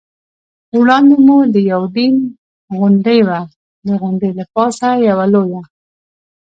[0.77, 2.15] وړاندې مو د یوډین
[2.77, 3.39] غونډۍ وه،
[3.85, 5.61] د غونډۍ له پاسه یوه لویه.